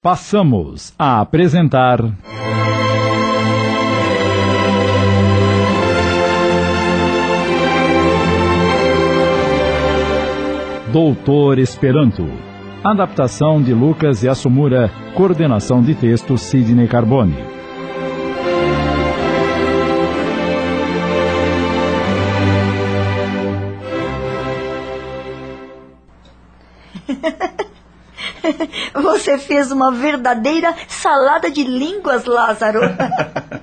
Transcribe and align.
Passamos 0.00 0.94
a 0.96 1.20
apresentar. 1.20 1.98
Doutor 10.92 11.58
Esperanto. 11.58 12.24
Adaptação 12.84 13.60
de 13.60 13.74
Lucas 13.74 14.22
Yasumura. 14.22 14.88
Coordenação 15.16 15.82
de 15.82 15.96
texto 15.96 16.38
Sidney 16.38 16.86
Carbone. 16.86 17.34
Você 29.08 29.38
fez 29.38 29.72
uma 29.72 29.90
verdadeira 29.90 30.74
salada 30.86 31.50
de 31.50 31.64
línguas, 31.64 32.26
Lázaro. 32.26 32.80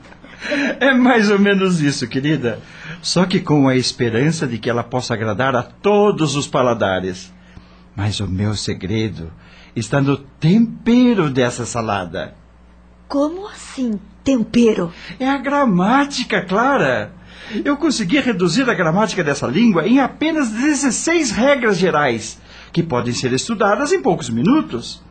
é 0.80 0.92
mais 0.92 1.30
ou 1.30 1.38
menos 1.38 1.82
isso, 1.82 2.08
querida. 2.08 2.60
Só 3.00 3.28
que 3.28 3.40
com 3.40 3.68
a 3.68 3.76
esperança 3.76 4.48
de 4.48 4.58
que 4.58 4.68
ela 4.68 4.84
possa 4.84 5.14
agradar 5.14 5.56
a 5.56 5.62
todos 5.62 6.36
os 6.36 6.48
paladares. 6.48 7.32
Mas 7.96 8.20
o 8.20 8.28
meu 8.28 8.56
segredo 8.56 9.32
está 9.76 10.02
no 10.02 10.18
tempero 10.18 11.30
dessa 11.30 11.64
salada. 11.64 12.34
Como 13.08 13.48
assim, 13.48 14.00
tempero? 14.24 14.92
É 15.20 15.30
a 15.30 15.38
gramática, 15.38 16.42
Clara. 16.44 17.14
Eu 17.64 17.78
consegui 17.78 18.20
reduzir 18.20 18.68
a 18.68 18.74
gramática 18.74 19.24
dessa 19.24 19.46
língua 19.46 19.88
em 19.88 20.00
apenas 20.00 20.50
16 20.50 21.30
regras 21.30 21.78
gerais, 21.78 22.42
que 22.74 22.82
podem 22.82 23.14
ser 23.14 23.32
estudadas 23.32 23.94
em 23.94 24.02
poucos 24.02 24.28
minutos. 24.28 25.05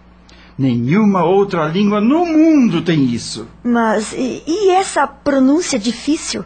Nenhuma 0.56 1.24
outra 1.24 1.66
língua 1.66 2.00
no 2.00 2.24
mundo 2.24 2.82
tem 2.82 3.04
isso. 3.04 3.48
Mas 3.62 4.12
e, 4.12 4.42
e 4.46 4.70
essa 4.70 5.06
pronúncia 5.06 5.78
difícil? 5.78 6.44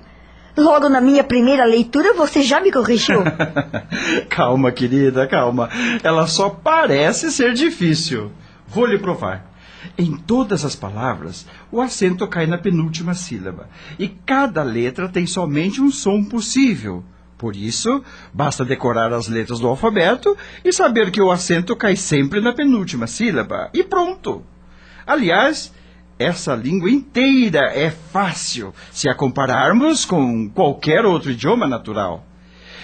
Logo 0.56 0.88
na 0.88 1.00
minha 1.00 1.22
primeira 1.22 1.64
leitura 1.64 2.14
você 2.14 2.42
já 2.42 2.60
me 2.60 2.72
corrigiu. 2.72 3.22
calma, 4.28 4.72
querida, 4.72 5.26
calma. 5.26 5.68
Ela 6.02 6.26
só 6.26 6.48
parece 6.50 7.30
ser 7.30 7.54
difícil. 7.54 8.32
Vou 8.66 8.86
lhe 8.86 8.98
provar. 8.98 9.52
Em 9.96 10.16
todas 10.16 10.64
as 10.64 10.74
palavras, 10.74 11.46
o 11.70 11.80
acento 11.80 12.26
cai 12.26 12.46
na 12.46 12.58
penúltima 12.58 13.14
sílaba. 13.14 13.68
E 13.98 14.08
cada 14.08 14.62
letra 14.62 15.08
tem 15.08 15.26
somente 15.26 15.80
um 15.80 15.90
som 15.90 16.24
possível. 16.24 17.04
Por 17.38 17.54
isso, 17.54 18.02
basta 18.34 18.64
decorar 18.64 19.12
as 19.12 19.28
letras 19.28 19.60
do 19.60 19.68
alfabeto 19.68 20.36
e 20.64 20.72
saber 20.72 21.12
que 21.12 21.22
o 21.22 21.30
acento 21.30 21.76
cai 21.76 21.94
sempre 21.94 22.40
na 22.40 22.52
penúltima 22.52 23.06
sílaba. 23.06 23.70
E 23.72 23.84
pronto! 23.84 24.44
Aliás, 25.06 25.72
essa 26.18 26.56
língua 26.56 26.90
inteira 26.90 27.70
é 27.72 27.90
fácil 27.90 28.74
se 28.90 29.08
a 29.08 29.14
compararmos 29.14 30.04
com 30.04 30.50
qualquer 30.50 31.06
outro 31.06 31.30
idioma 31.30 31.68
natural. 31.68 32.26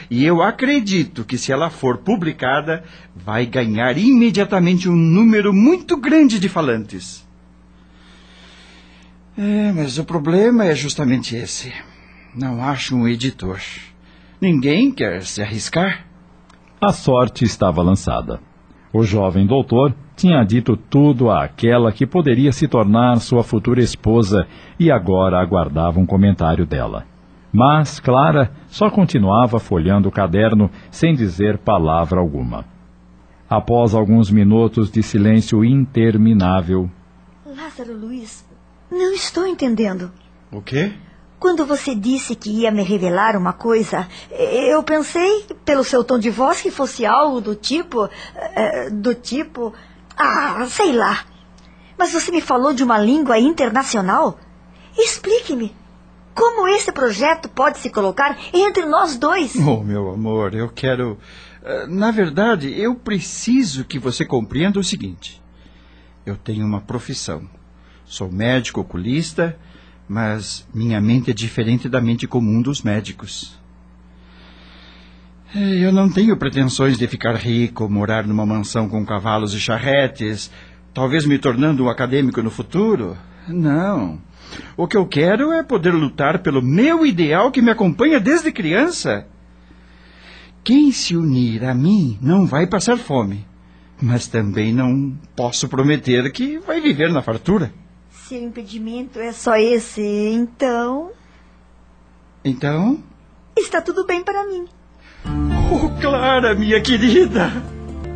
E 0.08 0.24
eu 0.24 0.40
acredito 0.40 1.24
que 1.24 1.36
se 1.36 1.50
ela 1.50 1.68
for 1.68 1.98
publicada, 1.98 2.84
vai 3.16 3.46
ganhar 3.46 3.98
imediatamente 3.98 4.88
um 4.88 4.94
número 4.94 5.52
muito 5.52 5.96
grande 5.96 6.38
de 6.38 6.48
falantes. 6.48 7.26
É, 9.36 9.72
mas 9.72 9.98
o 9.98 10.04
problema 10.04 10.64
é 10.64 10.76
justamente 10.76 11.34
esse. 11.34 11.72
Não 12.32 12.62
acho 12.62 12.94
um 12.94 13.08
editor. 13.08 13.60
Ninguém 14.40 14.92
quer 14.92 15.22
se 15.22 15.42
arriscar. 15.42 16.06
A 16.80 16.92
sorte 16.92 17.44
estava 17.44 17.82
lançada. 17.82 18.40
O 18.92 19.02
jovem 19.02 19.46
doutor 19.46 19.94
tinha 20.16 20.44
dito 20.44 20.76
tudo 20.76 21.30
àquela 21.30 21.90
que 21.90 22.06
poderia 22.06 22.52
se 22.52 22.68
tornar 22.68 23.16
sua 23.20 23.42
futura 23.42 23.80
esposa 23.80 24.46
e 24.78 24.90
agora 24.90 25.40
aguardava 25.40 25.98
um 25.98 26.06
comentário 26.06 26.64
dela. 26.66 27.04
Mas 27.52 28.00
Clara 28.00 28.52
só 28.68 28.90
continuava 28.90 29.58
folhando 29.58 30.08
o 30.08 30.12
caderno 30.12 30.70
sem 30.90 31.14
dizer 31.14 31.58
palavra 31.58 32.20
alguma. 32.20 32.64
Após 33.48 33.94
alguns 33.94 34.30
minutos 34.30 34.90
de 34.90 35.02
silêncio 35.02 35.64
interminável. 35.64 36.90
Lázaro 37.46 37.96
Luiz, 37.96 38.44
não 38.90 39.12
estou 39.12 39.46
entendendo. 39.46 40.10
O 40.50 40.60
quê? 40.60 40.92
Quando 41.44 41.66
você 41.66 41.94
disse 41.94 42.34
que 42.34 42.48
ia 42.48 42.70
me 42.70 42.82
revelar 42.82 43.36
uma 43.36 43.52
coisa, 43.52 44.08
eu 44.30 44.82
pensei, 44.82 45.44
pelo 45.62 45.84
seu 45.84 46.02
tom 46.02 46.18
de 46.18 46.30
voz, 46.30 46.62
que 46.62 46.70
fosse 46.70 47.04
algo 47.04 47.38
do 47.38 47.54
tipo. 47.54 48.08
Eh, 48.34 48.88
do 48.88 49.14
tipo. 49.14 49.70
Ah, 50.16 50.64
sei 50.70 50.92
lá. 50.92 51.26
Mas 51.98 52.14
você 52.14 52.30
me 52.30 52.40
falou 52.40 52.72
de 52.72 52.82
uma 52.82 52.96
língua 52.96 53.38
internacional? 53.38 54.38
Explique-me. 54.96 55.76
Como 56.34 56.66
esse 56.66 56.90
projeto 56.90 57.46
pode 57.50 57.76
se 57.76 57.90
colocar 57.90 58.38
entre 58.50 58.86
nós 58.86 59.18
dois? 59.18 59.54
Oh, 59.68 59.82
meu 59.82 60.12
amor, 60.12 60.54
eu 60.54 60.70
quero. 60.70 61.18
Eh, 61.62 61.86
na 61.86 62.10
verdade, 62.10 62.72
eu 62.72 62.94
preciso 62.94 63.84
que 63.84 63.98
você 63.98 64.24
compreenda 64.24 64.80
o 64.80 64.84
seguinte: 64.84 65.42
eu 66.24 66.38
tenho 66.38 66.64
uma 66.64 66.80
profissão. 66.80 67.46
Sou 68.06 68.32
médico 68.32 68.80
oculista 68.80 69.54
mas 70.08 70.66
minha 70.74 71.00
mente 71.00 71.30
é 71.30 71.34
diferente 71.34 71.88
da 71.88 72.00
mente 72.00 72.26
comum 72.26 72.60
dos 72.60 72.82
médicos. 72.82 73.58
Eu 75.54 75.92
não 75.92 76.10
tenho 76.10 76.36
pretensões 76.36 76.98
de 76.98 77.06
ficar 77.06 77.36
rico, 77.36 77.88
morar 77.88 78.26
numa 78.26 78.44
mansão 78.44 78.88
com 78.88 79.06
cavalos 79.06 79.54
e 79.54 79.60
charretes, 79.60 80.50
talvez 80.92 81.24
me 81.24 81.38
tornando 81.38 81.84
um 81.84 81.88
acadêmico 81.88 82.42
no 82.42 82.50
futuro. 82.50 83.16
Não. 83.46 84.20
O 84.76 84.88
que 84.88 84.96
eu 84.96 85.06
quero 85.06 85.52
é 85.52 85.62
poder 85.62 85.92
lutar 85.92 86.40
pelo 86.40 86.60
meu 86.60 87.06
ideal 87.06 87.50
que 87.52 87.62
me 87.62 87.70
acompanha 87.70 88.18
desde 88.18 88.50
criança. 88.50 89.26
Quem 90.64 90.90
se 90.90 91.16
unir 91.16 91.64
a 91.64 91.74
mim 91.74 92.18
não 92.20 92.46
vai 92.46 92.66
passar 92.66 92.96
fome, 92.96 93.46
mas 94.00 94.26
também 94.26 94.72
não 94.72 95.16
posso 95.36 95.68
prometer 95.68 96.32
que 96.32 96.58
vai 96.58 96.80
viver 96.80 97.12
na 97.12 97.22
fartura. 97.22 97.72
Se 98.26 98.36
o 98.36 98.42
impedimento 98.42 99.18
é 99.18 99.32
só 99.32 99.54
esse, 99.54 100.00
então. 100.00 101.10
Então? 102.42 102.98
Está 103.54 103.82
tudo 103.82 104.06
bem 104.06 104.24
para 104.24 104.46
mim. 104.46 104.64
Oh, 105.70 105.90
Clara, 106.00 106.54
minha 106.54 106.80
querida! 106.80 107.52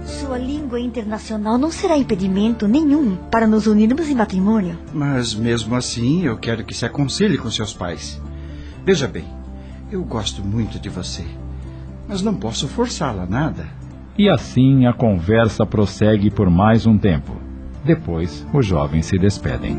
Sua 0.06 0.38
língua 0.38 0.80
internacional 0.80 1.58
não 1.58 1.70
será 1.70 1.98
impedimento 1.98 2.66
nenhum 2.66 3.16
para 3.16 3.46
nos 3.46 3.66
unirmos 3.66 4.08
em 4.08 4.14
matrimônio. 4.14 4.78
Mas 4.94 5.34
mesmo 5.34 5.76
assim, 5.76 6.24
eu 6.24 6.38
quero 6.38 6.64
que 6.64 6.72
se 6.72 6.86
aconselhe 6.86 7.36
com 7.36 7.50
seus 7.50 7.74
pais. 7.74 8.18
Veja 8.86 9.06
bem, 9.06 9.28
eu 9.92 10.02
gosto 10.02 10.42
muito 10.42 10.78
de 10.78 10.88
você, 10.88 11.26
mas 12.08 12.22
não 12.22 12.34
posso 12.34 12.66
forçá-la 12.66 13.26
nada. 13.26 13.68
E 14.16 14.26
assim 14.26 14.86
a 14.86 14.92
conversa 14.94 15.66
prossegue 15.66 16.30
por 16.30 16.48
mais 16.48 16.86
um 16.86 16.96
tempo. 16.96 17.37
Depois, 17.88 18.46
os 18.52 18.66
jovens 18.66 19.06
se 19.06 19.18
despedem. 19.18 19.78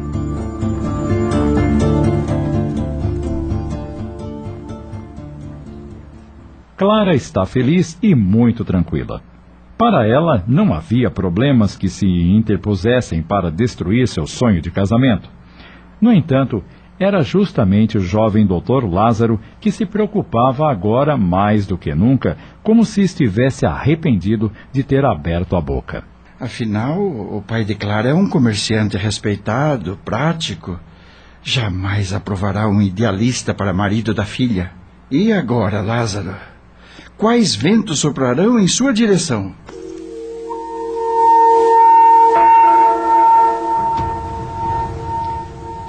Clara 6.75 7.13
está 7.13 7.45
feliz 7.45 7.99
e 8.01 8.15
muito 8.15 8.65
tranquila. 8.65 9.21
Para 9.77 10.07
ela, 10.07 10.43
não 10.47 10.73
havia 10.73 11.11
problemas 11.11 11.77
que 11.77 11.87
se 11.87 12.07
interpusessem 12.07 13.21
para 13.21 13.51
destruir 13.51 14.07
seu 14.07 14.25
sonho 14.25 14.59
de 14.59 14.71
casamento. 14.71 15.29
No 16.01 16.11
entanto, 16.11 16.63
era 16.99 17.21
justamente 17.21 17.95
o 17.95 18.01
jovem 18.01 18.43
doutor 18.43 18.91
Lázaro 18.91 19.39
que 19.61 19.69
se 19.69 19.85
preocupava 19.85 20.67
agora 20.67 21.15
mais 21.15 21.67
do 21.67 21.77
que 21.77 21.93
nunca, 21.93 22.37
como 22.63 22.83
se 22.83 23.01
estivesse 23.01 23.67
arrependido 23.67 24.51
de 24.71 24.83
ter 24.83 25.05
aberto 25.05 25.55
a 25.55 25.61
boca. 25.61 26.03
Afinal, 26.39 27.01
o 27.01 27.43
pai 27.45 27.65
de 27.65 27.75
Clara 27.75 28.09
é 28.09 28.13
um 28.13 28.29
comerciante 28.29 28.95
respeitado, 28.95 29.99
prático. 30.05 30.79
Jamais 31.43 32.13
aprovará 32.13 32.65
um 32.65 32.81
idealista 32.81 33.53
para 33.53 33.73
marido 33.73 34.13
da 34.13 34.23
filha. 34.23 34.71
E 35.11 35.33
agora, 35.33 35.81
Lázaro? 35.81 36.33
Quais 37.17 37.53
ventos 37.55 37.99
soprarão 37.99 38.57
em 38.57 38.69
sua 38.69 38.93
direção? 38.93 39.53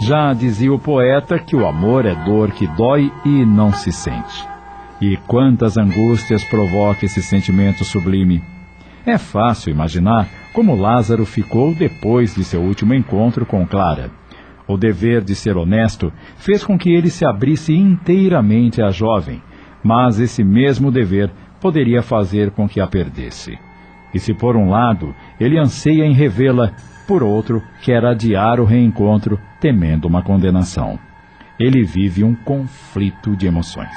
Já 0.03 0.33
dizia 0.33 0.73
o 0.73 0.81
poeta 0.81 1.39
que 1.39 1.55
o 1.55 1.65
amor 1.65 2.05
é 2.05 2.15
dor 2.25 2.51
que 2.51 2.67
dói 2.67 3.13
e 3.25 3.47
não 3.47 3.73
se 3.73 3.93
sente. 3.93 4.49
E 5.01 5.17
quantas 5.29 5.77
angústias 5.77 6.43
provoca 6.43 7.07
esse 7.07 7.23
sentimento 7.23 7.85
sublime. 7.85 8.43
É 9.07 9.17
fácil 9.17 9.71
imaginar 9.71 10.40
como 10.53 10.75
Lázaro 10.75 11.25
ficou 11.25 11.75
depois 11.75 12.35
de 12.35 12.45
seu 12.45 12.61
último 12.61 12.95
encontro 12.95 13.47
com 13.47 13.67
Clara. 13.67 14.11
O 14.67 14.77
dever 14.77 15.23
de 15.23 15.35
ser 15.35 15.57
honesto 15.57 16.13
fez 16.37 16.65
com 16.65 16.79
que 16.79 16.91
ele 16.91 17.11
se 17.11 17.25
abrisse 17.25 17.75
inteiramente 17.75 18.83
à 18.83 18.91
jovem, 18.91 19.43
mas 19.83 20.21
esse 20.21 20.45
mesmo 20.45 20.91
dever 20.91 21.31
poderia 21.61 22.03
fazer 22.03 22.51
com 22.51 22.69
que 22.69 22.81
a 22.81 22.87
perdesse. 22.87 23.59
E 24.15 24.19
se 24.19 24.35
por 24.35 24.57
um 24.57 24.71
lado 24.71 25.15
ele 25.39 25.59
anseia 25.59 26.05
em 26.05 26.13
revê-la, 26.13 26.73
por 27.07 27.23
outro, 27.23 27.63
quer 27.83 28.05
adiar 28.05 28.61
o 28.61 28.65
reencontro, 28.65 29.39
temendo 29.61 30.07
uma 30.07 30.23
condenação. 30.23 30.99
Ele 31.59 31.85
vive 31.85 32.23
um 32.23 32.35
conflito 32.35 33.37
de 33.37 33.47
emoções. 33.47 33.91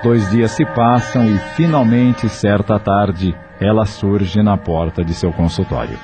Dois 0.00 0.30
dias 0.30 0.52
se 0.52 0.64
passam 0.64 1.28
e, 1.28 1.38
finalmente, 1.56 2.28
certa 2.28 2.78
tarde, 2.78 3.34
ela 3.60 3.84
surge 3.84 4.40
na 4.42 4.56
porta 4.56 5.04
de 5.04 5.12
seu 5.12 5.32
consultório. 5.32 5.98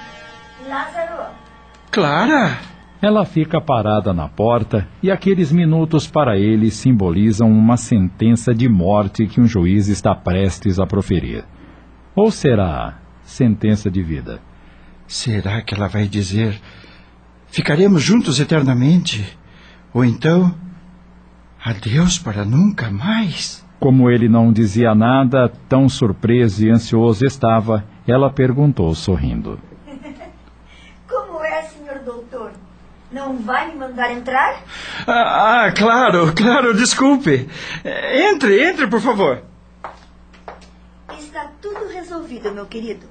Lázaro! 0.68 1.30
Clara! 1.92 2.58
Ela 3.00 3.24
fica 3.24 3.60
parada 3.60 4.12
na 4.12 4.28
porta 4.28 4.88
e 5.00 5.12
aqueles 5.12 5.52
minutos 5.52 6.08
para 6.08 6.36
ele 6.36 6.72
simbolizam 6.72 7.48
uma 7.52 7.76
sentença 7.76 8.52
de 8.52 8.68
morte 8.68 9.26
que 9.26 9.40
um 9.40 9.46
juiz 9.46 9.86
está 9.86 10.12
prestes 10.12 10.80
a 10.80 10.86
proferir. 10.86 11.44
Ou 12.16 12.32
será 12.32 12.98
sentença 13.22 13.88
de 13.88 14.02
vida? 14.02 14.40
Será 15.06 15.62
que 15.62 15.72
ela 15.72 15.86
vai 15.86 16.08
dizer: 16.08 16.60
ficaremos 17.46 18.02
juntos 18.02 18.40
eternamente? 18.40 19.38
Ou 19.92 20.04
então, 20.04 20.52
adeus 21.64 22.18
para 22.18 22.44
nunca 22.44 22.90
mais? 22.90 23.63
Como 23.78 24.10
ele 24.10 24.28
não 24.28 24.52
dizia 24.52 24.94
nada, 24.94 25.52
tão 25.68 25.88
surpreso 25.88 26.64
e 26.64 26.70
ansioso 26.70 27.24
estava, 27.24 27.84
ela 28.06 28.30
perguntou 28.30 28.94
sorrindo. 28.94 29.58
Como 31.08 31.44
é, 31.44 31.62
senhor 31.62 31.98
doutor? 32.00 32.52
Não 33.12 33.36
vai 33.36 33.70
me 33.70 33.76
mandar 33.76 34.12
entrar? 34.12 34.62
Ah, 35.06 35.66
ah, 35.66 35.72
claro, 35.72 36.32
claro, 36.34 36.74
desculpe. 36.74 37.48
Entre, 37.84 38.68
entre, 38.68 38.86
por 38.88 39.00
favor. 39.00 39.42
Está 41.16 41.50
tudo 41.60 41.86
resolvido, 41.88 42.52
meu 42.52 42.66
querido. 42.66 43.06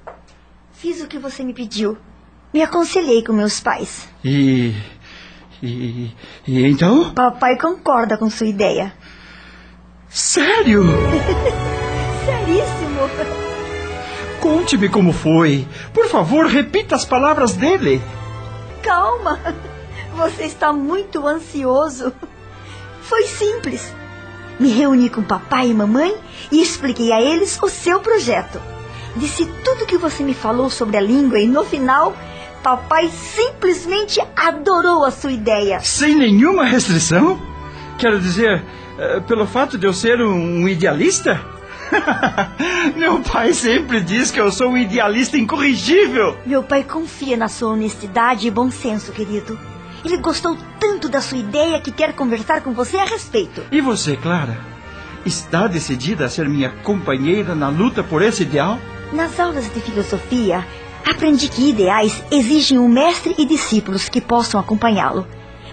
Fiz 0.74 1.02
o 1.02 1.08
que 1.08 1.18
você 1.18 1.44
me 1.44 1.54
pediu. 1.54 1.98
Me 2.54 2.62
aconselhei 2.62 3.24
com 3.24 3.32
meus 3.32 3.62
pais. 3.62 4.10
E. 4.26 4.74
E. 5.62 6.12
E 6.46 6.66
então? 6.66 7.14
Papai 7.14 7.58
concorda 7.58 8.18
com 8.18 8.30
sua 8.30 8.48
ideia. 8.48 8.94
Sério? 10.14 10.84
Seríssimo. 12.24 13.10
Conte-me 14.40 14.88
como 14.88 15.12
foi. 15.12 15.68
Por 15.92 16.08
favor, 16.08 16.46
repita 16.46 16.96
as 16.96 17.04
palavras 17.04 17.54
dele. 17.54 18.00
Calma. 18.84 19.40
Você 20.16 20.44
está 20.44 20.72
muito 20.72 21.26
ansioso. 21.26 22.14
Foi 23.02 23.24
simples. 23.24 23.92
Me 24.60 24.70
reuni 24.70 25.10
com 25.10 25.24
papai 25.24 25.70
e 25.70 25.74
mamãe 25.74 26.16
e 26.52 26.62
expliquei 26.62 27.12
a 27.12 27.20
eles 27.20 27.58
o 27.64 27.68
seu 27.68 28.00
projeto. 28.00 28.62
Disse 29.16 29.46
tudo 29.64 29.84
o 29.84 29.88
que 29.88 29.98
você 29.98 30.24
me 30.24 30.36
falou 30.36 30.70
sobre 30.70 30.98
a 30.98 31.02
língua 31.02 31.40
e 31.40 31.48
no 31.48 31.64
final, 31.64 32.16
papai 32.62 33.10
simplesmente 33.10 34.22
adorou 34.36 35.04
a 35.04 35.10
sua 35.10 35.32
ideia. 35.32 35.80
Sem 35.82 36.16
nenhuma 36.16 36.66
restrição? 36.66 37.42
Quero 37.98 38.20
dizer, 38.20 38.64
pelo 39.28 39.46
fato 39.46 39.78
de 39.78 39.86
eu 39.86 39.94
ser 39.94 40.22
um 40.22 40.68
idealista? 40.68 41.40
Meu 42.96 43.22
pai 43.22 43.54
sempre 43.54 44.02
diz 44.02 44.32
que 44.32 44.40
eu 44.40 44.52
sou 44.52 44.70
um 44.70 44.78
idealista 44.78 45.38
incorrigível. 45.38 46.38
Meu 46.46 46.64
pai 46.64 46.84
confia 46.84 47.38
na 47.38 47.48
sua 47.48 47.70
honestidade 47.70 48.48
e 48.48 48.52
bom 48.52 48.70
senso, 48.72 49.12
querido. 49.12 49.58
Ele 50.04 50.18
gostou 50.18 50.58
tanto 50.80 51.08
da 51.08 51.22
sua 51.22 51.38
ideia 51.38 51.80
que 51.80 51.92
quer 51.92 52.14
conversar 52.14 52.62
com 52.62 52.74
você 52.74 52.98
a 52.98 53.06
respeito. 53.06 53.64
E 53.72 53.80
você, 53.80 54.18
Clara? 54.18 54.58
Está 55.26 55.68
decidida 55.68 56.26
a 56.26 56.30
ser 56.30 56.50
minha 56.50 56.70
companheira 56.84 57.56
na 57.56 57.70
luta 57.70 58.04
por 58.04 58.22
esse 58.22 58.44
ideal? 58.44 58.78
Nas 59.14 59.40
aulas 59.40 59.72
de 59.74 59.80
filosofia, 59.80 60.66
aprendi 61.10 61.48
que 61.48 61.70
ideais 61.70 62.22
exigem 62.30 62.78
um 62.78 62.90
mestre 62.90 63.34
e 63.38 63.46
discípulos 63.46 64.10
que 64.10 64.20
possam 64.20 64.60
acompanhá-lo. 64.60 65.26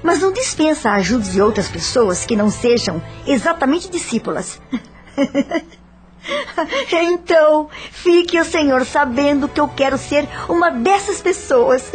Mas 0.02 0.20
não 0.20 0.32
dispensa 0.32 0.90
a 0.90 0.94
ajuda 0.94 1.24
de 1.24 1.42
outras 1.42 1.68
pessoas 1.68 2.24
que 2.24 2.36
não 2.36 2.50
sejam 2.50 3.02
exatamente 3.26 3.90
discípulas. 3.90 4.60
então, 6.92 7.68
fique 7.90 8.38
o 8.38 8.44
Senhor 8.44 8.84
sabendo 8.84 9.48
que 9.48 9.60
eu 9.60 9.68
quero 9.68 9.98
ser 9.98 10.28
uma 10.48 10.70
dessas 10.70 11.20
pessoas. 11.20 11.92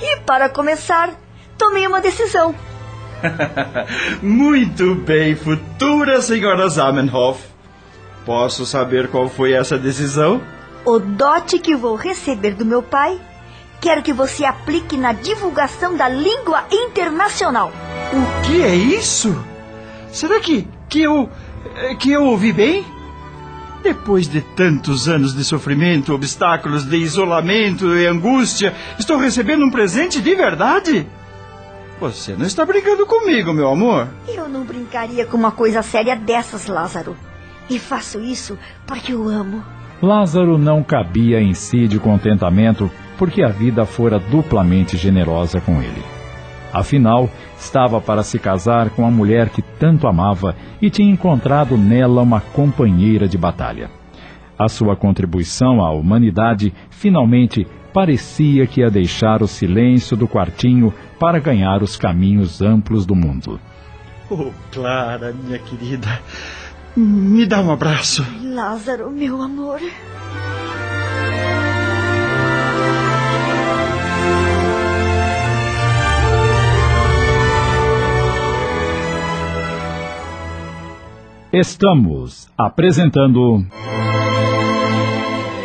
E 0.00 0.16
para 0.20 0.48
começar, 0.48 1.14
tomei 1.56 1.86
uma 1.86 2.00
decisão. 2.00 2.54
Muito 4.22 4.94
bem, 4.94 5.34
futura 5.34 6.20
senhora 6.22 6.68
Zamenhof. 6.68 7.42
Posso 8.24 8.66
saber 8.66 9.08
qual 9.08 9.28
foi 9.28 9.52
essa 9.52 9.78
decisão? 9.78 10.42
O 10.84 10.98
dote 10.98 11.58
que 11.58 11.74
vou 11.74 11.96
receber 11.96 12.52
do 12.52 12.64
meu 12.64 12.82
pai, 12.82 13.20
quero 13.80 14.02
que 14.02 14.12
você 14.12 14.44
aplique 14.44 14.96
na 14.96 15.12
divulgação 15.12 15.96
da 15.96 16.08
língua 16.08 16.64
internacional. 16.70 17.72
O 18.12 18.42
que 18.42 18.62
é 18.62 18.74
isso? 18.74 19.36
Será 20.10 20.40
que, 20.40 20.66
que 20.88 21.02
eu 21.02 21.28
eh, 21.76 21.94
que 21.94 22.10
eu 22.10 22.24
ouvi 22.24 22.52
bem? 22.52 22.84
Depois 23.82 24.28
de 24.28 24.40
tantos 24.40 25.08
anos 25.08 25.34
de 25.34 25.44
sofrimento, 25.44 26.12
obstáculos, 26.12 26.84
de 26.84 26.96
isolamento 26.96 27.96
e 27.96 28.06
angústia, 28.06 28.74
estou 28.98 29.16
recebendo 29.16 29.64
um 29.64 29.70
presente 29.70 30.20
de 30.20 30.34
verdade? 30.34 31.06
Você 32.00 32.34
não 32.34 32.46
está 32.46 32.64
brincando 32.64 33.06
comigo, 33.06 33.52
meu 33.52 33.68
amor? 33.68 34.08
Eu 34.26 34.48
não 34.48 34.64
brincaria 34.64 35.26
com 35.26 35.36
uma 35.36 35.52
coisa 35.52 35.82
séria 35.82 36.14
dessas, 36.16 36.66
Lázaro. 36.66 37.16
E 37.70 37.78
faço 37.78 38.20
isso 38.20 38.58
porque 38.86 39.12
eu 39.12 39.28
amo. 39.28 39.64
Lázaro 40.00 40.56
não 40.56 40.82
cabia 40.82 41.40
em 41.40 41.54
si 41.54 41.88
de 41.88 41.98
contentamento 41.98 42.90
porque 43.18 43.42
a 43.42 43.48
vida 43.48 43.84
fora 43.84 44.18
duplamente 44.18 44.96
generosa 44.96 45.60
com 45.60 45.82
ele. 45.82 46.02
Afinal, 46.72 47.28
estava 47.58 48.00
para 48.00 48.22
se 48.22 48.38
casar 48.38 48.90
com 48.90 49.04
a 49.04 49.10
mulher 49.10 49.48
que 49.50 49.60
tanto 49.60 50.06
amava 50.06 50.54
e 50.80 50.88
tinha 50.88 51.10
encontrado 51.10 51.76
nela 51.76 52.22
uma 52.22 52.40
companheira 52.40 53.26
de 53.26 53.36
batalha. 53.36 53.90
A 54.58 54.68
sua 54.68 54.96
contribuição 54.96 55.84
à 55.84 55.92
humanidade 55.92 56.72
finalmente 56.90 57.66
parecia 57.92 58.66
que 58.66 58.80
ia 58.80 58.90
deixar 58.90 59.42
o 59.42 59.48
silêncio 59.48 60.16
do 60.16 60.28
quartinho 60.28 60.92
para 61.18 61.38
ganhar 61.38 61.82
os 61.82 61.96
caminhos 61.96 62.62
amplos 62.62 63.04
do 63.04 63.14
mundo. 63.14 63.60
Oh, 64.30 64.50
Clara, 64.70 65.32
minha 65.32 65.58
querida. 65.58 66.20
Me 66.96 67.46
dá 67.46 67.60
um 67.60 67.70
abraço. 67.70 68.26
Lázaro, 68.42 69.10
meu 69.10 69.40
amor. 69.40 69.80
Estamos 81.50 82.46
apresentando 82.58 83.64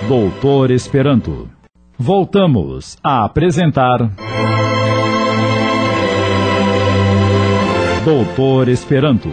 Doutor 0.07 0.71
Esperanto. 0.71 1.49
Voltamos 1.99 2.97
a 3.03 3.25
apresentar 3.25 4.09
Doutor 8.05 8.69
Esperanto. 8.69 9.27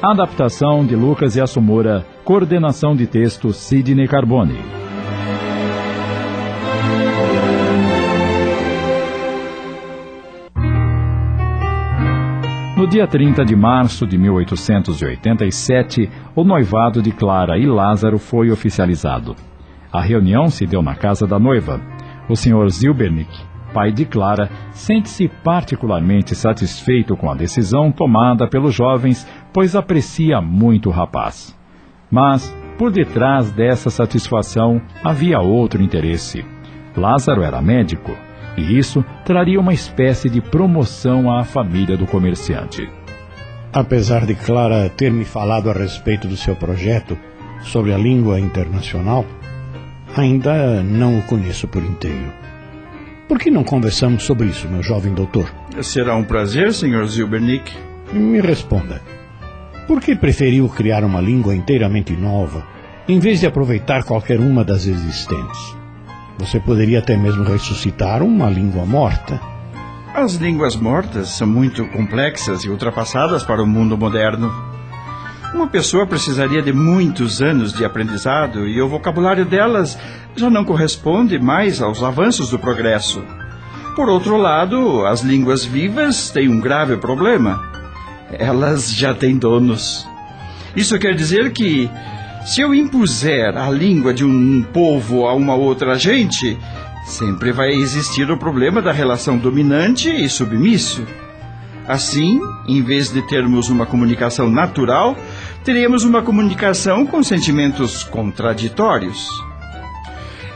Adaptação 0.00 0.86
de 0.86 0.94
Lucas 0.94 1.34
e 1.34 1.40
Assumura. 1.40 2.06
Coordenação 2.24 2.94
de 2.94 3.08
texto 3.08 3.52
Sidney 3.52 4.06
Carbone. 4.06 4.77
Dia 12.88 13.06
30 13.06 13.44
de 13.44 13.54
março 13.54 14.06
de 14.06 14.16
1887, 14.16 16.08
o 16.34 16.42
noivado 16.42 17.02
de 17.02 17.12
Clara 17.12 17.58
e 17.58 17.66
Lázaro 17.66 18.18
foi 18.18 18.50
oficializado. 18.50 19.36
A 19.92 20.00
reunião 20.00 20.48
se 20.48 20.66
deu 20.66 20.80
na 20.80 20.94
casa 20.94 21.26
da 21.26 21.38
noiva. 21.38 21.82
O 22.30 22.34
Sr. 22.34 22.70
Zilbernick, 22.70 23.30
pai 23.74 23.92
de 23.92 24.06
Clara, 24.06 24.48
sente-se 24.70 25.28
particularmente 25.28 26.34
satisfeito 26.34 27.14
com 27.14 27.30
a 27.30 27.34
decisão 27.34 27.92
tomada 27.92 28.48
pelos 28.48 28.74
jovens, 28.74 29.28
pois 29.52 29.76
aprecia 29.76 30.40
muito 30.40 30.88
o 30.88 30.92
rapaz. 30.92 31.54
Mas, 32.10 32.56
por 32.78 32.90
detrás 32.90 33.50
dessa 33.52 33.90
satisfação, 33.90 34.80
havia 35.04 35.40
outro 35.40 35.82
interesse. 35.82 36.42
Lázaro 36.96 37.42
era 37.42 37.60
médico, 37.60 38.16
e 38.58 38.78
isso 38.78 39.04
traria 39.24 39.60
uma 39.60 39.72
espécie 39.72 40.28
de 40.28 40.40
promoção 40.40 41.30
à 41.30 41.44
família 41.44 41.96
do 41.96 42.06
comerciante. 42.06 42.88
Apesar 43.72 44.26
de 44.26 44.34
Clara 44.34 44.88
ter 44.88 45.12
me 45.12 45.24
falado 45.24 45.70
a 45.70 45.72
respeito 45.72 46.26
do 46.26 46.36
seu 46.36 46.56
projeto 46.56 47.16
sobre 47.62 47.92
a 47.92 47.98
língua 47.98 48.40
internacional, 48.40 49.24
ainda 50.16 50.82
não 50.82 51.18
o 51.18 51.22
conheço 51.22 51.68
por 51.68 51.82
inteiro. 51.82 52.32
Por 53.28 53.38
que 53.38 53.50
não 53.50 53.62
conversamos 53.62 54.22
sobre 54.22 54.46
isso, 54.46 54.68
meu 54.68 54.82
jovem 54.82 55.12
doutor? 55.12 55.52
Será 55.82 56.16
um 56.16 56.24
prazer, 56.24 56.72
Sr. 56.72 57.06
Zilbernick. 57.06 57.70
Me 58.12 58.40
responda. 58.40 59.02
Por 59.86 60.00
que 60.00 60.16
preferiu 60.16 60.68
criar 60.68 61.04
uma 61.04 61.20
língua 61.20 61.54
inteiramente 61.54 62.14
nova, 62.16 62.66
em 63.06 63.18
vez 63.18 63.40
de 63.40 63.46
aproveitar 63.46 64.04
qualquer 64.04 64.40
uma 64.40 64.64
das 64.64 64.86
existentes. 64.86 65.77
Você 66.38 66.60
poderia 66.60 67.00
até 67.00 67.16
mesmo 67.16 67.44
ressuscitar 67.44 68.22
uma 68.22 68.48
língua 68.48 68.86
morta. 68.86 69.40
As 70.14 70.34
línguas 70.34 70.76
mortas 70.76 71.30
são 71.30 71.46
muito 71.46 71.84
complexas 71.88 72.64
e 72.64 72.68
ultrapassadas 72.70 73.42
para 73.42 73.62
o 73.62 73.66
mundo 73.66 73.98
moderno. 73.98 74.52
Uma 75.52 75.66
pessoa 75.66 76.06
precisaria 76.06 76.62
de 76.62 76.72
muitos 76.72 77.42
anos 77.42 77.72
de 77.72 77.84
aprendizado 77.84 78.66
e 78.66 78.80
o 78.80 78.88
vocabulário 78.88 79.44
delas 79.44 79.98
já 80.36 80.48
não 80.48 80.64
corresponde 80.64 81.38
mais 81.38 81.82
aos 81.82 82.02
avanços 82.02 82.50
do 82.50 82.58
progresso. 82.58 83.22
Por 83.96 84.08
outro 84.08 84.36
lado, 84.36 85.04
as 85.06 85.22
línguas 85.22 85.64
vivas 85.64 86.30
têm 86.30 86.48
um 86.48 86.60
grave 86.60 86.96
problema. 86.98 87.60
Elas 88.30 88.92
já 88.92 89.12
têm 89.12 89.36
donos. 89.36 90.06
Isso 90.76 90.98
quer 90.98 91.14
dizer 91.14 91.52
que, 91.52 91.90
se 92.44 92.60
eu 92.60 92.74
impuser 92.74 93.56
a 93.56 93.70
língua 93.70 94.14
de 94.14 94.24
um 94.24 94.62
povo 94.62 95.26
a 95.26 95.34
uma 95.34 95.54
outra 95.54 95.98
gente, 95.98 96.58
sempre 97.04 97.52
vai 97.52 97.70
existir 97.70 98.30
o 98.30 98.38
problema 98.38 98.80
da 98.80 98.92
relação 98.92 99.36
dominante 99.36 100.08
e 100.08 100.28
submisso. 100.28 101.04
Assim, 101.86 102.40
em 102.66 102.82
vez 102.82 103.10
de 103.10 103.22
termos 103.22 103.70
uma 103.70 103.86
comunicação 103.86 104.50
natural, 104.50 105.16
teríamos 105.64 106.04
uma 106.04 106.22
comunicação 106.22 107.06
com 107.06 107.22
sentimentos 107.22 108.04
contraditórios. 108.04 109.28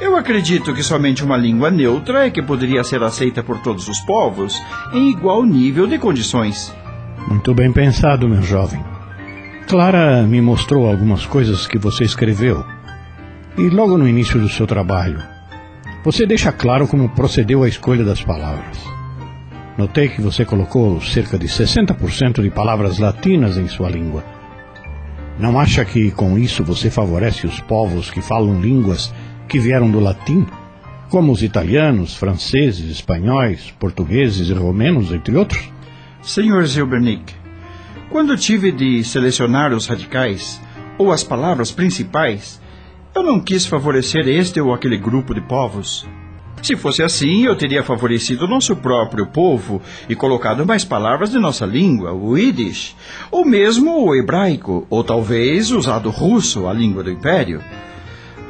Eu 0.00 0.16
acredito 0.16 0.74
que 0.74 0.82
somente 0.82 1.24
uma 1.24 1.36
língua 1.36 1.70
neutra 1.70 2.26
é 2.26 2.30
que 2.30 2.42
poderia 2.42 2.84
ser 2.84 3.02
aceita 3.02 3.42
por 3.42 3.58
todos 3.60 3.88
os 3.88 4.00
povos, 4.00 4.60
em 4.92 5.10
igual 5.10 5.44
nível 5.44 5.86
de 5.86 5.96
condições. 5.96 6.74
Muito 7.28 7.54
bem 7.54 7.72
pensado, 7.72 8.28
meu 8.28 8.42
jovem. 8.42 8.91
Clara 9.66 10.22
me 10.22 10.40
mostrou 10.40 10.88
algumas 10.88 11.24
coisas 11.24 11.66
que 11.66 11.78
você 11.78 12.04
escreveu. 12.04 12.64
E 13.56 13.68
logo 13.68 13.96
no 13.96 14.08
início 14.08 14.40
do 14.40 14.48
seu 14.48 14.66
trabalho, 14.66 15.22
você 16.04 16.26
deixa 16.26 16.52
claro 16.52 16.88
como 16.88 17.08
procedeu 17.10 17.62
a 17.62 17.68
escolha 17.68 18.04
das 18.04 18.22
palavras. 18.22 18.78
Notei 19.78 20.08
que 20.08 20.20
você 20.20 20.44
colocou 20.44 21.00
cerca 21.00 21.38
de 21.38 21.46
60% 21.46 22.42
de 22.42 22.50
palavras 22.50 22.98
latinas 22.98 23.56
em 23.56 23.68
sua 23.68 23.88
língua. 23.88 24.24
Não 25.38 25.58
acha 25.58 25.84
que 25.84 26.10
com 26.10 26.38
isso 26.38 26.62
você 26.62 26.90
favorece 26.90 27.46
os 27.46 27.58
povos 27.60 28.10
que 28.10 28.20
falam 28.20 28.60
línguas 28.60 29.14
que 29.48 29.58
vieram 29.58 29.90
do 29.90 30.00
latim, 30.00 30.46
como 31.08 31.32
os 31.32 31.42
italianos, 31.42 32.14
franceses, 32.14 32.90
espanhóis, 32.90 33.72
portugueses 33.78 34.48
e 34.48 34.52
romenos, 34.52 35.12
entre 35.12 35.36
outros? 35.36 35.70
Senhor 36.22 36.64
Zilbernick, 36.66 37.34
quando 38.12 38.36
tive 38.36 38.70
de 38.70 39.02
selecionar 39.02 39.72
os 39.72 39.86
radicais, 39.86 40.60
ou 40.98 41.10
as 41.10 41.24
palavras 41.24 41.72
principais, 41.72 42.60
eu 43.14 43.22
não 43.22 43.40
quis 43.40 43.64
favorecer 43.64 44.28
este 44.28 44.60
ou 44.60 44.74
aquele 44.74 44.98
grupo 44.98 45.32
de 45.32 45.40
povos. 45.40 46.06
Se 46.62 46.76
fosse 46.76 47.02
assim, 47.02 47.46
eu 47.46 47.56
teria 47.56 47.82
favorecido 47.82 48.46
nosso 48.46 48.76
próprio 48.76 49.26
povo 49.28 49.80
e 50.10 50.14
colocado 50.14 50.66
mais 50.66 50.84
palavras 50.84 51.30
de 51.30 51.38
nossa 51.38 51.64
língua, 51.64 52.12
o 52.12 52.36
Yiddish, 52.36 52.94
ou 53.30 53.46
mesmo 53.46 54.04
o 54.04 54.14
hebraico, 54.14 54.86
ou 54.90 55.02
talvez 55.02 55.70
usado 55.70 56.10
o 56.10 56.12
russo, 56.12 56.68
a 56.68 56.72
língua 56.72 57.02
do 57.02 57.10
império. 57.10 57.64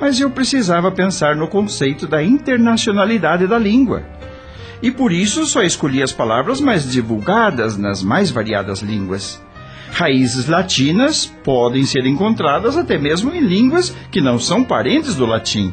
Mas 0.01 0.19
eu 0.19 0.29
precisava 0.29 0.91
pensar 0.91 1.37
no 1.37 1.47
conceito 1.47 2.09
da 2.09 2.21
internacionalidade 2.21 3.47
da 3.47 3.61
língua. 3.61 4.03
E 4.83 4.91
por 4.91 5.13
isso 5.13 5.47
só 5.47 5.63
escolhi 5.63 6.03
as 6.03 6.11
palavras 6.11 6.61
mais 6.61 6.91
divulgadas 6.91 7.77
nas 7.77 8.03
mais 8.03 8.29
variadas 8.29 8.81
línguas. 8.81 9.41
Raízes 9.93 10.47
latinas 10.47 11.27
podem 11.45 11.85
ser 11.85 12.07
encontradas 12.07 12.79
até 12.79 12.99
mesmo 12.99 13.31
em 13.31 13.41
línguas 13.41 13.95
que 14.11 14.23
não 14.23 14.39
são 14.39 14.65
parentes 14.65 15.15
do 15.15 15.27
latim. 15.27 15.73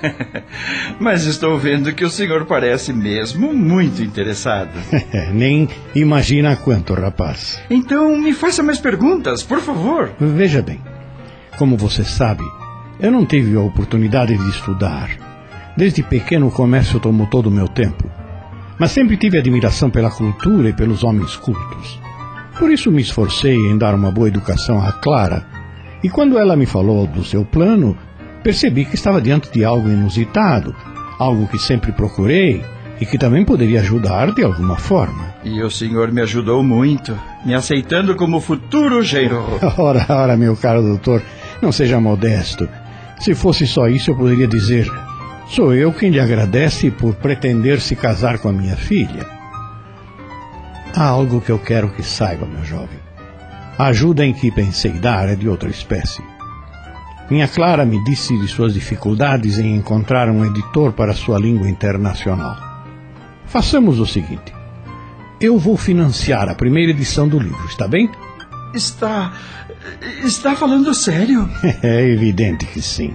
Mas 1.00 1.26
estou 1.26 1.58
vendo 1.58 1.92
que 1.92 2.04
o 2.04 2.10
senhor 2.10 2.46
parece 2.46 2.92
mesmo 2.92 3.52
muito 3.52 4.02
interessado. 4.02 4.70
Nem 5.34 5.68
imagina 5.94 6.56
quanto, 6.56 6.94
rapaz. 6.94 7.60
Então 7.68 8.16
me 8.16 8.32
faça 8.32 8.62
mais 8.62 8.78
perguntas, 8.78 9.42
por 9.42 9.60
favor. 9.60 10.12
Veja 10.18 10.62
bem, 10.62 10.80
como 11.58 11.76
você 11.76 12.04
sabe, 12.04 12.44
eu 13.00 13.10
não 13.10 13.26
tive 13.26 13.56
a 13.56 13.60
oportunidade 13.60 14.38
de 14.38 14.48
estudar. 14.48 15.10
Desde 15.76 16.02
pequeno 16.04 16.46
o 16.46 16.52
comércio 16.52 17.00
tomou 17.00 17.26
todo 17.26 17.48
o 17.48 17.50
meu 17.50 17.66
tempo. 17.66 18.08
Mas 18.78 18.92
sempre 18.92 19.16
tive 19.16 19.36
admiração 19.36 19.90
pela 19.90 20.10
cultura 20.10 20.68
e 20.68 20.72
pelos 20.72 21.04
homens 21.04 21.36
cultos. 21.36 22.00
Por 22.60 22.70
isso 22.70 22.92
me 22.92 23.00
esforcei 23.00 23.56
em 23.56 23.78
dar 23.78 23.94
uma 23.94 24.10
boa 24.10 24.28
educação 24.28 24.82
a 24.82 24.92
Clara. 24.92 25.46
E 26.04 26.10
quando 26.10 26.38
ela 26.38 26.54
me 26.54 26.66
falou 26.66 27.06
do 27.06 27.24
seu 27.24 27.42
plano, 27.42 27.96
percebi 28.42 28.84
que 28.84 28.96
estava 28.96 29.18
diante 29.18 29.50
de 29.50 29.64
algo 29.64 29.88
inusitado, 29.88 30.76
algo 31.18 31.48
que 31.48 31.58
sempre 31.58 31.90
procurei 31.90 32.62
e 33.00 33.06
que 33.06 33.16
também 33.16 33.46
poderia 33.46 33.80
ajudar 33.80 34.32
de 34.32 34.44
alguma 34.44 34.76
forma. 34.76 35.34
E 35.42 35.62
o 35.62 35.70
senhor 35.70 36.12
me 36.12 36.20
ajudou 36.20 36.62
muito, 36.62 37.18
me 37.46 37.54
aceitando 37.54 38.14
como 38.14 38.42
futuro 38.42 39.02
genro. 39.02 39.42
Ora, 39.78 40.04
ora, 40.10 40.36
meu 40.36 40.54
caro 40.54 40.82
doutor, 40.82 41.22
não 41.62 41.72
seja 41.72 41.98
modesto. 41.98 42.68
Se 43.18 43.34
fosse 43.34 43.66
só 43.66 43.88
isso, 43.88 44.10
eu 44.10 44.16
poderia 44.16 44.46
dizer: 44.46 44.86
sou 45.48 45.74
eu 45.74 45.94
quem 45.94 46.10
lhe 46.10 46.20
agradece 46.20 46.90
por 46.90 47.14
pretender 47.14 47.80
se 47.80 47.96
casar 47.96 48.38
com 48.38 48.50
a 48.50 48.52
minha 48.52 48.76
filha. 48.76 49.39
Há 50.94 51.04
algo 51.04 51.40
que 51.40 51.50
eu 51.50 51.58
quero 51.58 51.90
que 51.90 52.02
saiba, 52.02 52.46
meu 52.46 52.64
jovem. 52.64 52.98
A 53.78 53.86
ajuda 53.86 54.24
em 54.24 54.32
que 54.32 54.50
pensei 54.50 54.92
dar 54.92 55.28
é 55.28 55.36
de 55.36 55.48
outra 55.48 55.70
espécie. 55.70 56.22
Minha 57.30 57.46
Clara 57.46 57.86
me 57.86 58.02
disse 58.02 58.36
de 58.36 58.48
suas 58.48 58.74
dificuldades 58.74 59.58
em 59.58 59.76
encontrar 59.76 60.28
um 60.28 60.44
editor 60.44 60.92
para 60.92 61.14
sua 61.14 61.38
língua 61.38 61.70
internacional. 61.70 62.56
Façamos 63.46 64.00
o 64.00 64.06
seguinte: 64.06 64.52
eu 65.40 65.56
vou 65.56 65.76
financiar 65.76 66.48
a 66.48 66.54
primeira 66.54 66.90
edição 66.90 67.28
do 67.28 67.38
livro, 67.38 67.64
está 67.66 67.86
bem? 67.86 68.10
Está. 68.74 69.32
Está 70.24 70.54
falando 70.54 70.92
sério? 70.92 71.48
É 71.82 72.06
evidente 72.06 72.66
que 72.66 72.82
sim. 72.82 73.14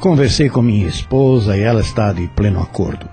Conversei 0.00 0.48
com 0.48 0.62
minha 0.62 0.88
esposa 0.88 1.56
e 1.56 1.60
ela 1.60 1.82
está 1.82 2.12
de 2.12 2.26
pleno 2.28 2.60
acordo. 2.60 3.06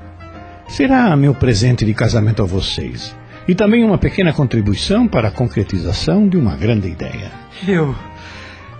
Será 0.69 1.15
meu 1.15 1.35
presente 1.35 1.85
de 1.85 1.93
casamento 1.93 2.41
a 2.41 2.45
vocês. 2.45 3.13
E 3.47 3.55
também 3.55 3.83
uma 3.83 3.97
pequena 3.97 4.33
contribuição 4.33 5.07
para 5.07 5.29
a 5.29 5.31
concretização 5.31 6.27
de 6.27 6.35
uma 6.37 6.55
grande 6.55 6.89
ideia. 6.89 7.31
Eu. 7.65 7.95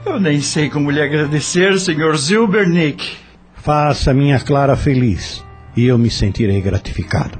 Eu 0.05 0.19
nem 0.19 0.41
sei 0.41 0.69
como 0.69 0.91
lhe 0.91 1.01
agradecer, 1.01 1.79
Sr. 1.79 2.17
Zilbernick. 2.17 3.17
Faça 3.53 4.13
minha 4.13 4.39
Clara 4.39 4.75
feliz 4.75 5.43
e 5.75 5.85
eu 5.85 5.97
me 5.97 6.09
sentirei 6.09 6.59
gratificado. 6.61 7.39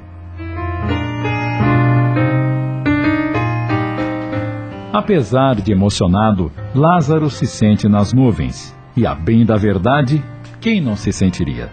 Apesar 4.92 5.56
de 5.56 5.70
emocionado, 5.70 6.50
Lázaro 6.74 7.30
se 7.30 7.46
sente 7.46 7.88
nas 7.88 8.12
nuvens. 8.12 8.76
E 8.96 9.06
a 9.06 9.14
bem 9.14 9.44
da 9.44 9.56
verdade, 9.56 10.22
quem 10.60 10.80
não 10.80 10.96
se 10.96 11.12
sentiria? 11.12 11.70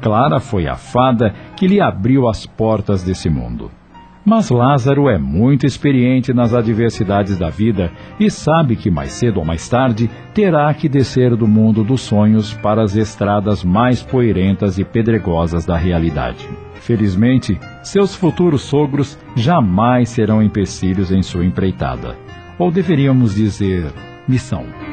Clara 0.00 0.38
foi 0.38 0.68
a 0.68 0.76
fada 0.76 1.34
que 1.56 1.66
lhe 1.66 1.80
abriu 1.80 2.28
as 2.28 2.46
portas 2.46 3.02
desse 3.02 3.28
mundo. 3.28 3.70
Mas 4.24 4.50
Lázaro 4.50 5.08
é 5.08 5.18
muito 5.18 5.66
experiente 5.66 6.32
nas 6.32 6.54
adversidades 6.54 7.36
da 7.36 7.48
vida 7.48 7.90
e 8.20 8.30
sabe 8.30 8.76
que 8.76 8.90
mais 8.90 9.12
cedo 9.12 9.40
ou 9.40 9.44
mais 9.44 9.68
tarde 9.68 10.08
terá 10.32 10.72
que 10.72 10.88
descer 10.88 11.34
do 11.34 11.46
mundo 11.48 11.82
dos 11.82 12.02
sonhos 12.02 12.54
para 12.54 12.82
as 12.82 12.94
estradas 12.94 13.64
mais 13.64 14.00
poeirentas 14.00 14.78
e 14.78 14.84
pedregosas 14.84 15.66
da 15.66 15.76
realidade. 15.76 16.48
Felizmente, 16.74 17.58
seus 17.82 18.14
futuros 18.14 18.62
sogros 18.62 19.18
jamais 19.36 20.08
serão 20.08 20.42
empecilhos 20.42 21.10
em 21.10 21.22
sua 21.22 21.44
empreitada. 21.44 22.16
Ou 22.58 22.70
deveríamos 22.70 23.34
dizer, 23.34 23.92
missão. 24.28 24.91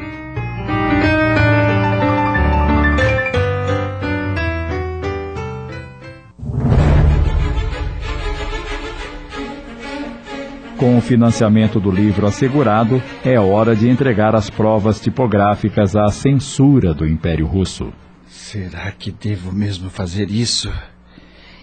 Com 10.80 10.96
o 10.96 11.00
financiamento 11.02 11.78
do 11.78 11.90
livro 11.90 12.26
assegurado, 12.26 13.02
é 13.22 13.38
hora 13.38 13.76
de 13.76 13.86
entregar 13.86 14.34
as 14.34 14.48
provas 14.48 14.98
tipográficas 14.98 15.94
à 15.94 16.08
censura 16.08 16.94
do 16.94 17.06
Império 17.06 17.46
Russo. 17.46 17.92
Será 18.26 18.90
que 18.90 19.12
devo 19.12 19.52
mesmo 19.52 19.90
fazer 19.90 20.30
isso? 20.30 20.72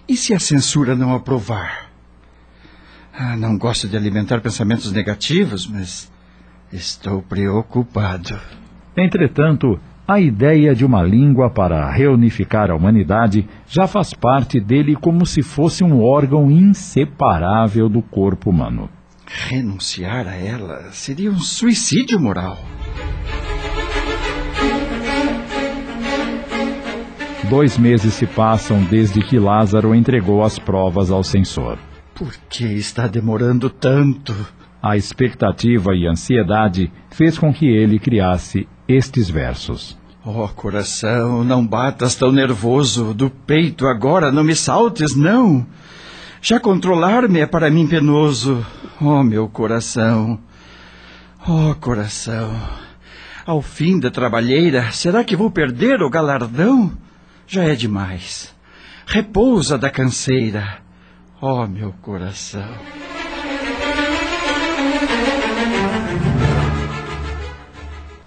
E 0.07 0.15
se 0.15 0.35
a 0.35 0.39
censura 0.39 0.95
não 0.95 1.15
aprovar? 1.15 1.89
Ah, 3.11 3.35
não 3.35 3.57
gosto 3.57 3.87
de 3.87 3.97
alimentar 3.97 4.39
pensamentos 4.39 4.91
negativos, 4.91 5.65
mas 5.65 6.11
estou 6.71 7.23
preocupado. 7.23 8.39
Entretanto, 8.95 9.79
a 10.07 10.19
ideia 10.19 10.75
de 10.75 10.85
uma 10.85 11.01
língua 11.01 11.49
para 11.49 11.89
reunificar 11.89 12.69
a 12.69 12.75
humanidade 12.75 13.49
já 13.67 13.87
faz 13.87 14.13
parte 14.13 14.59
dele 14.59 14.95
como 14.95 15.25
se 15.25 15.41
fosse 15.41 15.83
um 15.83 16.03
órgão 16.03 16.51
inseparável 16.51 17.89
do 17.89 18.03
corpo 18.03 18.51
humano. 18.51 18.87
Renunciar 19.29 20.25
a 20.25 20.35
ela 20.35 20.89
seria 20.93 21.29
um 21.29 21.39
suicídio 21.39 22.17
moral. 22.17 22.57
Dois 27.49 27.77
meses 27.77 28.13
se 28.13 28.25
passam 28.25 28.83
desde 28.83 29.21
que 29.21 29.37
Lázaro 29.37 29.93
entregou 29.93 30.43
as 30.43 30.57
provas 30.57 31.11
ao 31.11 31.23
censor. 31.23 31.77
Por 32.15 32.33
que 32.49 32.65
está 32.65 33.05
demorando 33.05 33.69
tanto? 33.69 34.33
A 34.81 34.95
expectativa 34.95 35.93
e 35.93 36.07
ansiedade 36.07 36.91
fez 37.09 37.37
com 37.37 37.53
que 37.53 37.65
ele 37.65 37.99
criasse 37.99 38.67
estes 38.87 39.29
versos. 39.29 39.97
Oh, 40.25 40.47
coração, 40.49 41.43
não 41.43 41.65
batas 41.65 42.15
tão 42.15 42.31
nervoso. 42.31 43.13
Do 43.13 43.29
peito 43.29 43.87
agora 43.87 44.31
não 44.31 44.43
me 44.43 44.55
saltes, 44.55 45.15
não. 45.15 45.65
Já 46.41 46.59
controlar-me 46.59 47.39
é 47.39 47.45
para 47.45 47.69
mim 47.69 47.87
penoso. 47.87 48.65
Oh, 48.99 49.21
meu 49.21 49.47
coração. 49.47 50.39
Oh, 51.47 51.75
coração. 51.75 52.51
Ao 53.45 53.61
fim 53.61 53.99
da 53.99 54.09
trabalheira, 54.09 54.91
será 54.91 55.23
que 55.23 55.35
vou 55.35 55.51
perder 55.51 56.01
o 56.01 56.09
galardão? 56.09 56.91
Já 57.45 57.63
é 57.63 57.75
demais. 57.75 58.55
Repousa 59.05 59.77
da 59.77 59.91
canseira. 59.91 60.79
Oh, 61.39 61.67
meu 61.67 61.93
coração. 62.01 62.67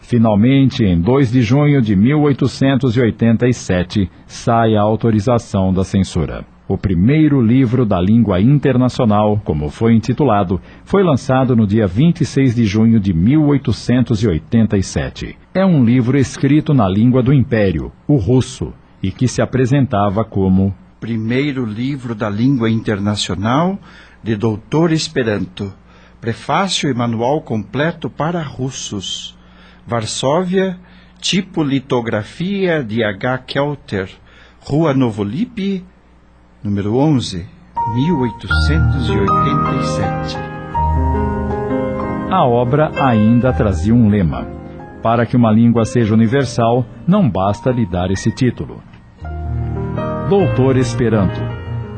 Finalmente, 0.01 0.85
em 0.85 1.01
2 1.01 1.33
de 1.33 1.43
junho 1.43 1.83
de 1.83 1.97
1887, 1.97 4.09
sai 4.27 4.77
a 4.77 4.83
autorização 4.83 5.73
da 5.73 5.83
censura. 5.83 6.47
O 6.71 6.79
primeiro 6.79 7.43
livro 7.43 7.85
da 7.85 8.01
língua 8.01 8.41
internacional, 8.41 9.43
como 9.45 9.69
foi 9.71 9.93
intitulado, 9.93 10.63
foi 10.85 11.03
lançado 11.03 11.57
no 11.57 11.67
dia 11.67 11.85
26 11.85 12.55
de 12.55 12.65
junho 12.65 13.01
de 13.01 13.13
1887. 13.13 15.37
É 15.53 15.67
um 15.67 15.85
livro 15.85 16.17
escrito 16.17 16.73
na 16.73 16.89
língua 16.89 17.25
do 17.25 17.33
Império, 17.33 17.91
o 18.07 18.15
russo, 18.15 18.73
e 19.03 19.11
que 19.11 19.27
se 19.27 19.43
apresentava 19.43 20.25
como 20.25 20.73
Primeiro 21.01 21.65
livro 21.65 22.15
da 22.15 22.31
língua 22.31 22.71
internacional 22.71 23.77
de 24.23 24.37
Doutor 24.37 24.93
Esperanto. 24.93 25.75
Prefácio 26.21 26.89
e 26.89 26.95
manual 26.95 27.43
completo 27.43 28.09
para 28.09 28.41
russos. 28.45 29.37
Varsóvia, 29.85 30.79
tipo 31.21 31.65
litografia 31.65 32.85
de 32.85 33.03
H. 33.03 33.39
Kelter, 33.39 34.09
Rua 34.61 34.95
Novolipe, 34.95 35.85
número 36.63 36.97
11, 36.97 37.47
1887. 37.95 40.37
A 42.31 42.45
obra 42.45 42.93
ainda 43.03 43.51
trazia 43.53 43.95
um 43.95 44.09
lema: 44.09 44.47
Para 45.03 45.27
que 45.27 45.37
uma 45.37 45.51
língua 45.51 45.85
seja 45.85 46.15
universal, 46.15 46.87
não 47.07 47.29
basta 47.29 47.71
lhe 47.71 47.85
dar 47.87 48.11
esse 48.11 48.31
título. 48.31 48.83
Doutor 50.29 50.77
Esperanto. 50.77 51.50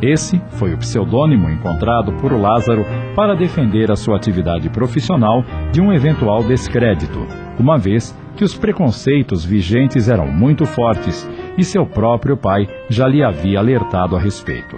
Esse 0.02 0.42
foi 0.59 0.75
o 0.75 0.78
pseudônimo 0.78 1.49
encontrado 1.49 2.12
por 2.14 2.32
Lázaro 2.32 2.85
para 3.14 3.37
defender 3.37 3.88
a 3.88 3.94
sua 3.94 4.16
atividade 4.16 4.68
profissional 4.68 5.44
de 5.71 5.80
um 5.80 5.92
eventual 5.92 6.42
descrédito, 6.42 7.25
uma 7.56 7.78
vez 7.78 8.12
que 8.37 8.42
os 8.42 8.52
preconceitos 8.52 9.44
vigentes 9.44 10.09
eram 10.09 10.26
muito 10.26 10.66
fortes 10.66 11.28
e 11.56 11.62
seu 11.62 11.87
próprio 11.87 12.37
pai 12.37 12.68
já 12.88 13.06
lhe 13.06 13.23
havia 13.23 13.61
alertado 13.61 14.16
a 14.16 14.21
respeito. 14.21 14.76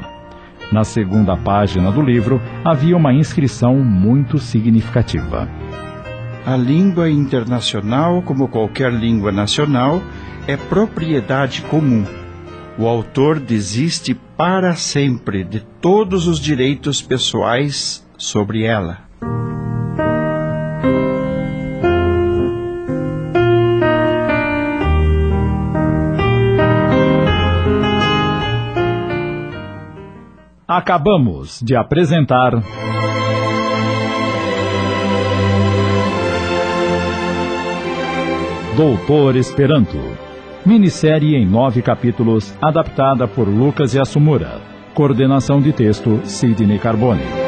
Na 0.70 0.84
segunda 0.84 1.36
página 1.36 1.90
do 1.90 2.02
livro 2.02 2.38
havia 2.62 2.94
uma 2.94 3.14
inscrição 3.14 3.76
muito 3.76 4.38
significativa. 4.38 5.48
A 6.44 6.56
língua 6.56 7.08
internacional, 7.08 8.20
como 8.20 8.48
qualquer 8.48 8.92
língua 8.92 9.32
nacional, 9.32 10.02
é 10.46 10.56
propriedade 10.56 11.62
comum. 11.62 12.04
O 12.76 12.86
autor 12.86 13.38
desiste 13.38 14.14
para 14.36 14.74
sempre 14.74 15.44
de 15.44 15.60
todos 15.60 16.26
os 16.26 16.40
direitos 16.40 17.00
pessoais 17.00 18.06
sobre 18.16 18.64
ela. 18.64 19.04
Acabamos 30.66 31.60
de 31.62 31.76
apresentar. 31.76 32.52
Doutor 38.76 39.36
Esperanto. 39.36 40.13
Minissérie 40.66 41.36
em 41.36 41.44
nove 41.44 41.82
capítulos, 41.82 42.54
adaptada 42.58 43.28
por 43.28 43.46
Lucas 43.46 43.92
Yasumura. 43.92 44.62
Coordenação 44.94 45.60
de 45.60 45.74
texto, 45.74 46.22
Sidney 46.24 46.78
Carbone. 46.78 47.43